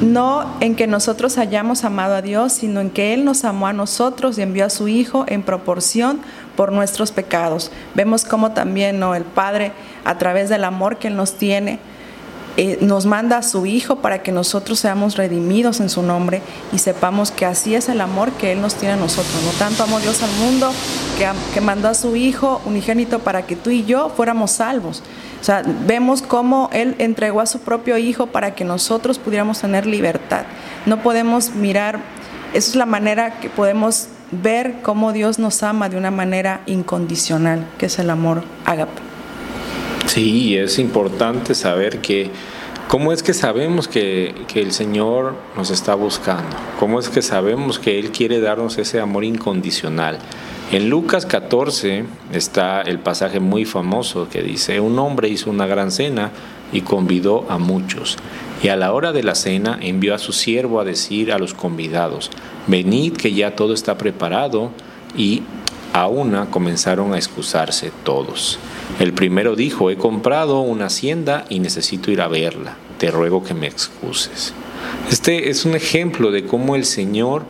no 0.00 0.56
en 0.60 0.74
que 0.74 0.86
nosotros 0.86 1.38
hayamos 1.38 1.84
amado 1.84 2.14
a 2.14 2.22
Dios, 2.22 2.52
sino 2.52 2.80
en 2.80 2.90
que 2.90 3.14
Él 3.14 3.24
nos 3.24 3.44
amó 3.44 3.66
a 3.66 3.72
nosotros 3.72 4.38
y 4.38 4.42
envió 4.42 4.64
a 4.64 4.70
su 4.70 4.88
Hijo 4.88 5.24
en 5.28 5.42
proporción 5.42 6.20
por 6.56 6.72
nuestros 6.72 7.12
pecados. 7.12 7.70
Vemos 7.94 8.24
cómo 8.24 8.52
también 8.52 8.98
¿no? 8.98 9.14
el 9.14 9.24
Padre, 9.24 9.72
a 10.04 10.18
través 10.18 10.48
del 10.48 10.64
amor 10.64 10.96
que 10.98 11.08
Él 11.08 11.16
nos 11.16 11.34
tiene, 11.34 11.78
eh, 12.56 12.78
nos 12.80 13.06
manda 13.06 13.38
a 13.38 13.42
su 13.42 13.66
Hijo 13.66 13.96
para 13.96 14.22
que 14.22 14.32
nosotros 14.32 14.78
seamos 14.78 15.16
redimidos 15.16 15.80
en 15.80 15.90
su 15.90 16.02
nombre 16.02 16.42
y 16.72 16.78
sepamos 16.78 17.30
que 17.30 17.46
así 17.46 17.74
es 17.74 17.88
el 17.88 18.00
amor 18.00 18.32
que 18.32 18.52
Él 18.52 18.60
nos 18.60 18.74
tiene 18.74 18.94
a 18.94 18.96
nosotros. 18.96 19.42
No 19.44 19.52
tanto 19.58 19.82
amó 19.84 20.00
Dios 20.00 20.22
al 20.22 20.30
mundo 20.32 20.72
que, 21.52 21.60
mandó 21.60 21.88
a 21.88 21.94
su 21.94 22.16
Hijo 22.16 22.60
unigénito 22.64 23.18
para 23.18 23.42
que 23.42 23.56
tú 23.56 23.70
y 23.70 23.84
yo 23.84 24.10
fuéramos 24.10 24.52
salvos. 24.52 25.02
O 25.40 25.44
sea, 25.44 25.62
vemos 25.86 26.22
cómo 26.22 26.70
Él 26.72 26.94
entregó 26.98 27.40
a 27.40 27.46
su 27.46 27.60
propio 27.60 27.98
Hijo 27.98 28.28
para 28.28 28.54
que 28.54 28.64
nosotros 28.64 29.18
pudiéramos 29.18 29.60
tener 29.60 29.86
libertad. 29.86 30.44
No 30.86 31.02
podemos 31.02 31.50
mirar, 31.54 32.00
esa 32.54 32.70
es 32.70 32.76
la 32.76 32.86
manera 32.86 33.40
que 33.40 33.50
podemos 33.50 34.08
ver 34.30 34.76
cómo 34.82 35.12
Dios 35.12 35.38
nos 35.38 35.62
ama 35.62 35.88
de 35.88 35.96
una 35.96 36.10
manera 36.10 36.60
incondicional, 36.66 37.66
que 37.78 37.86
es 37.86 37.98
el 37.98 38.10
amor 38.10 38.44
ágape. 38.64 39.02
Sí, 40.06 40.56
es 40.56 40.78
importante 40.78 41.54
saber 41.54 42.00
que, 42.00 42.30
¿cómo 42.88 43.12
es 43.12 43.22
que 43.22 43.34
sabemos 43.34 43.86
que, 43.86 44.34
que 44.48 44.60
el 44.60 44.72
Señor 44.72 45.36
nos 45.56 45.70
está 45.70 45.94
buscando? 45.94 46.56
¿Cómo 46.80 46.98
es 46.98 47.08
que 47.08 47.22
sabemos 47.22 47.78
que 47.78 47.98
Él 47.98 48.10
quiere 48.10 48.40
darnos 48.40 48.78
ese 48.78 48.98
amor 49.00 49.24
incondicional? 49.24 50.18
En 50.72 50.90
Lucas 50.90 51.24
14 51.24 52.04
está 52.32 52.82
el 52.82 52.98
pasaje 52.98 53.40
muy 53.40 53.64
famoso 53.64 54.28
que 54.28 54.42
dice, 54.42 54.80
un 54.80 54.98
hombre 54.98 55.28
hizo 55.28 55.50
una 55.50 55.66
gran 55.66 55.90
cena 55.90 56.30
y 56.72 56.82
convidó 56.82 57.46
a 57.48 57.58
muchos. 57.58 58.16
Y 58.62 58.68
a 58.68 58.76
la 58.76 58.92
hora 58.92 59.12
de 59.12 59.22
la 59.22 59.34
cena 59.34 59.78
envió 59.80 60.14
a 60.14 60.18
su 60.18 60.32
siervo 60.32 60.80
a 60.80 60.84
decir 60.84 61.32
a 61.32 61.38
los 61.38 61.54
convidados, 61.54 62.30
venid 62.66 63.14
que 63.14 63.32
ya 63.32 63.54
todo 63.54 63.72
está 63.72 63.96
preparado. 63.96 64.70
Y 65.16 65.42
a 65.92 66.06
una 66.06 66.50
comenzaron 66.50 67.14
a 67.14 67.16
excusarse 67.16 67.92
todos. 68.04 68.58
El 68.98 69.12
primero 69.12 69.56
dijo, 69.56 69.90
he 69.90 69.96
comprado 69.96 70.60
una 70.60 70.86
hacienda 70.86 71.44
y 71.48 71.60
necesito 71.60 72.10
ir 72.10 72.20
a 72.20 72.28
verla. 72.28 72.76
Te 72.98 73.10
ruego 73.10 73.44
que 73.44 73.54
me 73.54 73.66
excuses. 73.66 74.52
Este 75.10 75.50
es 75.50 75.64
un 75.64 75.74
ejemplo 75.74 76.30
de 76.30 76.44
cómo 76.44 76.76
el 76.76 76.84
Señor 76.84 77.44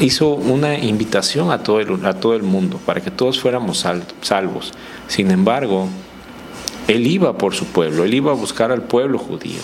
hizo 0.00 0.30
una 0.30 0.78
invitación 0.78 1.50
a 1.50 1.62
todo 1.62 1.80
el, 1.80 2.04
a 2.06 2.14
todo 2.14 2.34
el 2.34 2.42
mundo 2.42 2.80
para 2.84 3.00
que 3.00 3.10
todos 3.10 3.40
fuéramos 3.40 3.86
salvos. 4.22 4.72
Sin 5.08 5.30
embargo, 5.30 5.88
él 6.88 7.06
iba 7.06 7.38
por 7.38 7.54
su 7.54 7.66
pueblo, 7.66 8.04
él 8.04 8.14
iba 8.14 8.32
a 8.32 8.34
buscar 8.34 8.70
al 8.72 8.82
pueblo 8.82 9.18
judío. 9.18 9.60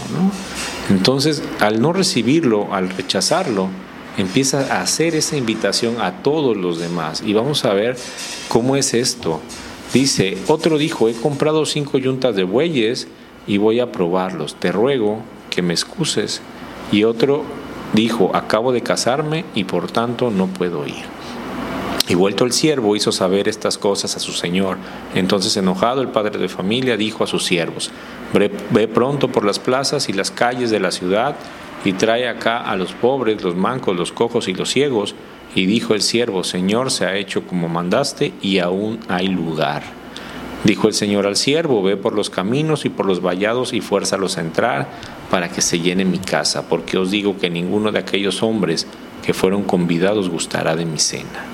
Entonces, 0.89 1.43
al 1.61 1.81
no 1.81 1.93
recibirlo, 1.93 2.73
al 2.73 2.89
rechazarlo, 2.91 3.69
empieza 4.21 4.77
a 4.77 4.83
hacer 4.83 5.15
esa 5.15 5.37
invitación 5.37 6.01
a 6.01 6.23
todos 6.23 6.57
los 6.57 6.79
demás. 6.79 7.23
Y 7.25 7.33
vamos 7.33 7.65
a 7.65 7.73
ver 7.73 7.97
cómo 8.49 8.77
es 8.77 8.95
esto. 8.95 9.41
Dice, 9.93 10.39
otro 10.47 10.79
dijo, 10.79 11.09
he 11.09 11.15
comprado 11.15 11.67
cinco 11.67 11.99
yuntas 11.99 12.37
de 12.37 12.45
bueyes 12.45 13.09
y 13.47 13.59
voy 13.59 13.81
a 13.81 13.91
probarlos. 13.91 14.55
Te 14.55 14.73
ruego 14.73 15.23
que 15.51 15.63
me 15.63 15.73
excuses. 15.73 16.41
Y 16.93 17.05
otro 17.05 17.43
dijo, 17.93 18.31
acabo 18.35 18.73
de 18.73 18.83
casarme 18.83 19.45
y 19.55 19.65
por 19.65 19.91
tanto 19.91 20.31
no 20.31 20.47
puedo 20.47 20.87
ir. 20.87 21.05
Y 22.09 22.15
vuelto 22.15 22.45
el 22.45 22.53
siervo 22.53 22.97
hizo 22.97 23.13
saber 23.13 23.49
estas 23.49 23.79
cosas 23.79 24.17
a 24.17 24.21
su 24.21 24.33
señor. 24.33 24.79
Entonces 25.15 25.57
enojado 25.57 26.03
el 26.03 26.09
padre 26.09 26.39
de 26.39 26.49
familia 26.49 26.97
dijo 26.97 27.23
a 27.23 27.29
sus 27.29 27.45
siervos, 27.45 27.93
ve 28.33 28.89
pronto 28.89 29.29
por 29.29 29.45
las 29.45 29.61
plazas 29.61 30.09
y 30.09 30.13
las 30.13 30.33
calles 30.33 30.71
de 30.71 30.81
la 30.81 30.91
ciudad 30.91 31.37
y 31.85 31.93
trae 31.95 32.29
acá 32.29 32.59
a 32.59 32.77
los 32.77 32.93
pobres, 32.93 33.43
los 33.43 33.57
mancos, 33.57 33.97
los 33.97 34.13
cojos 34.13 34.49
y 34.49 34.55
los 34.55 34.71
ciegos. 34.71 35.15
Y 35.55 35.67
dijo 35.67 35.95
el 35.95 36.03
siervo, 36.03 36.45
Señor, 36.45 36.91
se 36.91 37.07
ha 37.07 37.17
hecho 37.17 37.47
como 37.47 37.69
mandaste 37.69 38.33
y 38.41 38.59
aún 38.59 39.01
hay 39.09 39.29
lugar. 39.29 39.83
Dijo 40.63 40.89
el 40.89 40.95
Señor 40.95 41.27
al 41.27 41.37
siervo, 41.37 41.83
ve 41.83 41.97
por 41.97 42.13
los 42.13 42.29
caminos 42.29 42.85
y 42.85 42.91
por 42.91 43.07
los 43.07 43.23
vallados 43.25 43.73
y 43.73 43.81
fuérzalos 43.81 44.37
a 44.37 44.43
entrar 44.43 44.89
para 45.31 45.49
que 45.49 45.63
se 45.63 45.81
llene 45.81 46.05
mi 46.05 46.19
casa, 46.19 46.69
porque 46.69 46.99
os 46.99 47.11
digo 47.11 47.39
que 47.39 47.49
ninguno 47.49 47.93
de 47.93 47.99
aquellos 47.99 48.43
hombres 48.43 48.87
que 49.25 49.33
fueron 49.33 49.63
convidados 49.63 50.29
gustará 50.29 50.77
de 50.77 50.85
mi 50.85 50.99
cena. 50.99 51.45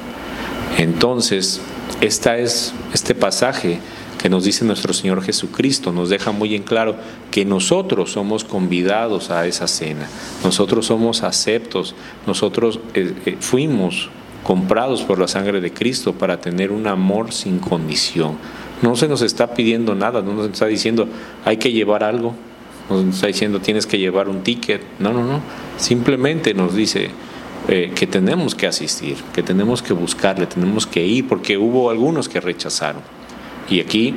Entonces, 0.76 1.60
esta 2.00 2.36
es 2.36 2.74
este 2.92 3.14
pasaje 3.14 3.78
que 4.18 4.28
nos 4.28 4.44
dice 4.44 4.64
nuestro 4.64 4.92
Señor 4.92 5.22
Jesucristo, 5.22 5.92
nos 5.92 6.08
deja 6.08 6.32
muy 6.32 6.54
en 6.54 6.62
claro 6.62 6.96
que 7.30 7.44
nosotros 7.44 8.12
somos 8.12 8.44
convidados 8.44 9.30
a 9.30 9.46
esa 9.46 9.66
cena, 9.66 10.08
nosotros 10.42 10.86
somos 10.86 11.22
aceptos, 11.22 11.94
nosotros 12.26 12.80
eh, 12.94 13.14
eh, 13.26 13.36
fuimos 13.40 14.10
comprados 14.42 15.02
por 15.02 15.18
la 15.18 15.28
sangre 15.28 15.60
de 15.60 15.72
Cristo 15.72 16.12
para 16.12 16.40
tener 16.40 16.70
un 16.70 16.86
amor 16.86 17.32
sin 17.32 17.58
condición. 17.58 18.36
No 18.80 18.94
se 18.94 19.08
nos 19.08 19.22
está 19.22 19.54
pidiendo 19.54 19.94
nada, 19.94 20.22
no 20.22 20.34
nos 20.34 20.50
está 20.50 20.66
diciendo 20.66 21.08
hay 21.44 21.56
que 21.56 21.72
llevar 21.72 22.04
algo, 22.04 22.34
nos 22.88 23.14
está 23.14 23.26
diciendo 23.26 23.60
tienes 23.60 23.86
que 23.86 23.98
llevar 23.98 24.28
un 24.28 24.42
ticket. 24.42 24.82
No, 24.98 25.12
no, 25.12 25.24
no. 25.24 25.40
Simplemente 25.78 26.54
nos 26.54 26.74
dice 26.74 27.10
eh, 27.68 27.90
que 27.94 28.06
tenemos 28.06 28.54
que 28.54 28.68
asistir, 28.68 29.16
que 29.34 29.42
tenemos 29.42 29.82
que 29.82 29.92
buscarle, 29.92 30.46
tenemos 30.46 30.86
que 30.86 31.04
ir, 31.04 31.26
porque 31.26 31.58
hubo 31.58 31.90
algunos 31.90 32.28
que 32.28 32.40
rechazaron. 32.40 33.02
Y 33.68 33.80
aquí 33.80 34.16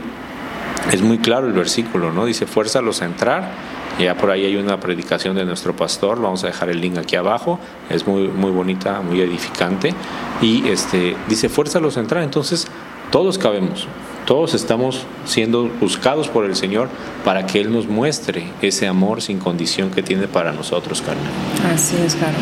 es 0.92 1.02
muy 1.02 1.20
claro 1.20 1.48
el 1.48 1.54
versículo, 1.54 2.12
¿no? 2.12 2.26
Dice, 2.26 2.46
fuérzalos 2.46 3.02
a 3.02 3.06
entrar. 3.06 3.52
Ya 4.00 4.16
por 4.16 4.32
ahí 4.32 4.46
hay 4.46 4.56
una 4.56 4.80
predicación 4.80 5.36
de 5.36 5.44
nuestro 5.44 5.76
pastor, 5.76 6.22
vamos 6.22 6.44
a 6.46 6.48
dejar 6.48 6.70
el 6.70 6.80
link 6.80 6.98
aquí 6.98 7.18
abajo, 7.18 7.60
es 7.90 8.08
muy, 8.08 8.30
muy 8.30 8.50
bonita, 8.50 9.02
muy 9.02 9.20
edificante. 9.20 9.94
Y 10.42 10.70
este, 10.70 11.18
dice, 11.28 11.50
fuérzalos 11.50 11.98
a 11.98 12.00
entrar. 12.00 12.24
Entonces, 12.24 12.68
todos 13.12 13.38
cabemos, 13.38 13.88
todos 14.26 14.54
estamos 14.54 15.06
siendo 15.26 15.68
buscados 15.82 16.30
por 16.30 16.46
el 16.46 16.56
Señor 16.56 16.88
para 17.26 17.46
que 17.46 17.60
Él 17.60 17.74
nos 17.74 17.88
muestre 17.88 18.46
ese 18.62 18.88
amor 18.88 19.22
sin 19.22 19.40
condición 19.40 19.92
que 19.92 20.02
tiene 20.02 20.28
para 20.28 20.54
nosotros, 20.54 21.02
Carmen. 21.02 21.26
Así 21.74 21.98
es, 21.98 22.16
Caro. 22.16 22.38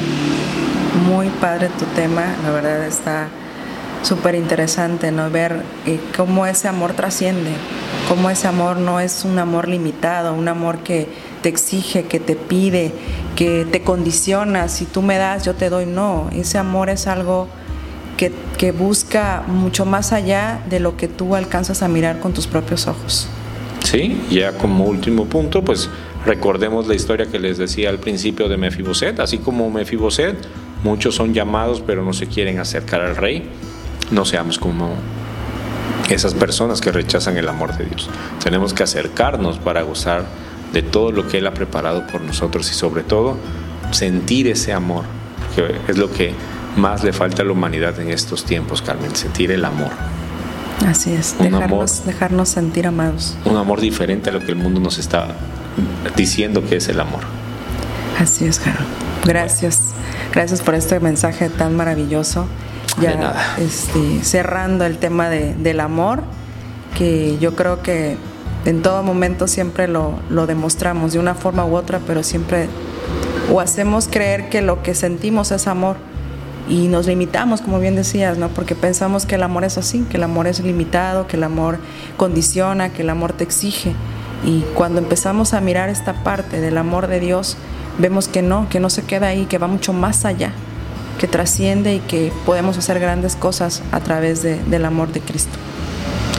Muy 1.10 1.30
padre 1.42 1.70
tu 1.80 1.86
tema, 1.96 2.36
la 2.44 2.52
verdad 2.52 2.86
está 2.86 3.30
súper 4.08 4.36
interesante, 4.36 5.12
¿no? 5.12 5.30
Ver 5.30 5.64
eh, 5.86 6.00
cómo 6.16 6.46
ese 6.46 6.70
amor 6.70 6.94
trasciende, 6.94 7.52
cómo 8.08 8.30
ese 8.30 8.48
amor 8.48 8.78
no 8.78 9.02
es 9.02 9.26
un 9.26 9.38
amor 9.38 9.68
limitado, 9.68 10.34
un 10.34 10.48
amor 10.48 10.80
que 10.80 11.08
te 11.42 11.50
exige, 11.50 12.04
que 12.04 12.20
te 12.20 12.36
pide, 12.36 12.94
que 13.36 13.66
te 13.70 13.82
condiciona, 13.82 14.70
si 14.70 14.86
tú 14.86 15.02
me 15.02 15.18
das, 15.18 15.44
yo 15.44 15.56
te 15.56 15.70
doy, 15.70 15.86
no, 15.86 16.30
ese 16.34 16.58
amor 16.58 16.90
es 16.90 17.06
algo 17.06 17.50
que, 18.16 18.32
que 18.58 18.72
busca 18.72 19.44
mucho 19.46 19.86
más 19.86 20.14
allá 20.14 20.62
de 20.70 20.80
lo 20.80 20.96
que 20.96 21.10
tú 21.10 21.36
alcanzas 21.36 21.84
a 21.84 21.90
mirar 21.90 22.20
con 22.20 22.34
tus 22.34 22.48
propios 22.48 22.88
ojos. 22.88 23.28
Sí, 23.84 24.22
ya 24.32 24.54
como 24.54 24.86
último 24.86 25.26
punto, 25.26 25.64
pues 25.64 25.90
recordemos 26.26 26.88
la 26.88 26.96
historia 26.96 27.28
que 27.28 27.40
les 27.40 27.58
decía 27.58 27.90
al 27.90 28.00
principio 28.00 28.48
de 28.48 28.58
Mefiboset, 28.58 29.20
así 29.20 29.38
como 29.38 29.70
Mefiboset, 29.70 30.36
muchos 30.84 31.16
son 31.16 31.34
llamados 31.34 31.82
pero 31.86 32.04
no 32.04 32.14
se 32.14 32.28
quieren 32.28 32.60
acercar 32.60 33.02
al 33.02 33.16
rey, 33.16 33.50
no 34.12 34.26
seamos 34.26 34.58
como 34.58 34.96
esas 36.10 36.34
personas 36.34 36.82
que 36.82 36.92
rechazan 36.92 37.38
el 37.38 37.48
amor 37.50 37.76
de 37.78 37.86
Dios. 37.86 38.10
Tenemos 38.44 38.74
que 38.74 38.84
acercarnos 38.84 39.60
para 39.60 39.82
gozar 39.82 40.26
de 40.74 40.82
todo 40.82 41.12
lo 41.12 41.28
que 41.28 41.40
Él 41.40 41.48
ha 41.48 41.54
preparado 41.54 42.08
por 42.08 42.22
nosotros 42.22 42.70
y 42.72 42.74
sobre 42.74 43.04
todo 43.04 43.38
sentir 43.92 44.48
ese 44.48 44.74
amor, 44.74 45.06
que 45.56 45.80
es 45.88 45.98
lo 45.98 46.12
que 46.12 46.34
más 46.76 47.04
le 47.04 47.14
falta 47.14 47.42
a 47.42 47.46
la 47.46 47.52
humanidad 47.52 48.00
en 48.00 48.10
estos 48.12 48.46
tiempos, 48.46 48.82
Carmen, 48.82 49.16
sentir 49.16 49.52
el 49.52 49.66
amor. 49.66 49.92
Así 50.86 51.12
es, 51.12 51.36
dejarnos, 51.40 52.06
dejarnos 52.06 52.50
sentir 52.50 52.86
amados. 52.86 53.36
Un 53.46 53.58
amor 53.58 53.82
diferente 53.82 54.30
a 54.30 54.34
lo 54.34 54.40
que 54.40 54.52
el 54.52 54.58
mundo 54.58 54.80
nos 54.80 55.00
está 55.00 55.28
diciendo 56.16 56.64
que 56.64 56.78
es 56.78 56.88
el 56.88 57.00
amor. 57.00 57.22
Así 58.20 58.46
es, 58.46 58.60
Jaro. 58.60 58.80
Gracias. 59.26 59.94
Gracias 60.34 60.62
por 60.62 60.76
este 60.76 61.00
mensaje 61.00 61.50
tan 61.50 61.76
maravilloso. 61.76 62.48
Ya 63.02 63.56
este, 63.58 64.24
cerrando 64.24 64.86
el 64.86 64.98
tema 64.98 65.30
de, 65.30 65.54
del 65.56 65.80
amor, 65.80 66.24
que 66.98 67.38
yo 67.40 67.56
creo 67.56 67.82
que 67.82 68.18
en 68.66 68.82
todo 68.82 69.04
momento 69.04 69.48
siempre 69.48 69.88
lo, 69.88 70.20
lo 70.30 70.48
demostramos 70.48 71.14
de 71.14 71.20
una 71.20 71.36
forma 71.36 71.66
u 71.66 71.76
otra, 71.76 72.00
pero 72.06 72.24
siempre 72.24 72.68
o 73.52 73.62
hacemos 73.62 74.08
creer 74.08 74.50
que 74.50 74.62
lo 74.62 74.84
que 74.84 74.96
sentimos 74.96 75.52
es 75.52 75.68
amor 75.68 75.98
y 76.70 76.88
nos 76.88 77.08
limitamos, 77.08 77.62
como 77.62 77.80
bien 77.80 77.96
decías, 77.96 78.38
¿no? 78.38 78.50
Porque 78.50 78.76
pensamos 78.76 79.26
que 79.26 79.36
el 79.36 79.44
amor 79.44 79.64
es 79.64 79.78
así, 79.78 80.06
que 80.10 80.18
el 80.18 80.24
amor 80.24 80.48
es 80.48 80.60
limitado, 80.60 81.28
que 81.28 81.38
el 81.38 81.44
amor 81.44 81.80
condiciona, 82.18 82.90
que 82.90 83.04
el 83.04 83.10
amor 83.10 83.34
te 83.34 83.44
exige. 83.44 83.94
Y 84.44 84.62
cuando 84.74 85.00
empezamos 85.00 85.54
a 85.54 85.62
mirar 85.62 85.90
esta 85.90 86.24
parte 86.24 86.60
del 86.60 86.78
amor 86.78 87.08
de 87.08 87.20
Dios, 87.20 87.58
vemos 87.98 88.28
que 88.28 88.42
no, 88.42 88.68
que 88.70 88.80
no 88.80 88.90
se 88.90 89.04
queda 89.04 89.28
ahí, 89.28 89.46
que 89.46 89.58
va 89.58 89.68
mucho 89.68 89.94
más 89.94 90.26
allá, 90.26 90.52
que 91.18 91.28
trasciende 91.28 91.96
y 91.96 92.00
que 92.00 92.32
podemos 92.46 92.78
hacer 92.78 93.00
grandes 93.00 93.36
cosas 93.36 93.84
a 93.92 94.00
través 94.00 94.44
de, 94.44 94.64
del 94.64 94.86
amor 94.86 95.12
de 95.12 95.20
Cristo. 95.22 95.58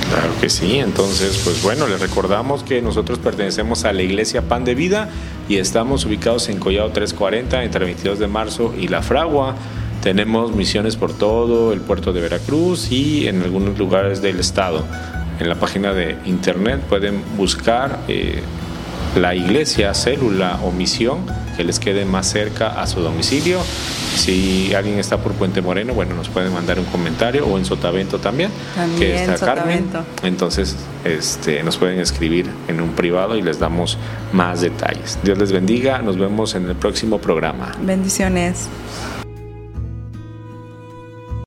Claro 0.09 0.33
que 0.41 0.49
sí, 0.49 0.79
entonces 0.79 1.43
pues 1.45 1.63
bueno, 1.63 1.87
les 1.87 2.01
recordamos 2.01 2.63
que 2.63 2.81
nosotros 2.81 3.19
pertenecemos 3.19 3.85
a 3.85 3.93
la 3.93 4.03
iglesia 4.03 4.41
Pan 4.41 4.65
de 4.65 4.75
Vida 4.75 5.11
y 5.49 5.57
estamos 5.57 6.07
ubicados 6.07 6.49
en 6.49 6.59
Collado 6.59 6.91
340 6.91 7.63
entre 7.63 7.85
22 7.85 8.19
de 8.19 8.27
marzo 8.27 8.75
y 8.79 8.89
La 8.89 9.03
Fragua. 9.03 9.55
Tenemos 10.03 10.55
misiones 10.55 10.97
por 10.97 11.13
todo 11.13 11.75
el 11.75 11.83
puerto 11.83 12.15
de 12.15 12.23
Veracruz 12.23 12.91
y 12.91 13.27
en 13.27 13.43
algunos 13.43 13.79
lugares 13.79 14.23
del 14.23 14.41
estado. 14.41 14.85
En 15.41 15.49
la 15.49 15.57
página 15.57 15.93
de 15.93 16.17
internet 16.25 16.81
pueden 16.89 17.23
buscar 17.37 17.99
eh, 18.09 18.43
la 19.15 19.35
iglesia, 19.35 19.93
célula 19.93 20.59
o 20.65 20.73
misión 20.73 21.27
que 21.57 21.65
les 21.65 21.79
quede 21.79 22.05
más 22.05 22.31
cerca 22.31 22.81
a 22.81 22.87
su 22.87 23.01
domicilio. 23.01 23.59
Si 24.19 24.75
alguien 24.75 24.99
está 24.99 25.19
por 25.19 25.33
Puente 25.33 25.63
Moreno, 25.63 25.95
bueno, 25.95 26.15
nos 26.15 26.29
pueden 26.29 26.53
mandar 26.53 26.79
un 26.81 26.87
comentario 26.87 27.47
o 27.47 27.57
en 27.57 27.65
Sotavento 27.65 28.19
también, 28.19 28.51
que 28.99 29.15
está 29.15 29.39
Carmen. 29.39 29.87
Entonces, 30.25 30.77
este, 31.05 31.63
nos 31.63 31.77
pueden 31.77 32.01
escribir 32.01 32.47
en 32.67 32.81
un 32.81 32.91
privado 32.91 33.37
y 33.37 33.43
les 33.43 33.61
damos 33.61 33.97
más 34.33 34.61
detalles. 34.61 35.19
Dios 35.23 35.39
les 35.39 35.53
bendiga, 35.53 36.03
nos 36.03 36.19
vemos 36.19 36.57
en 36.57 36.69
el 36.69 36.75
próximo 36.75 37.19
programa. 37.19 37.77
Bendiciones. 37.81 38.69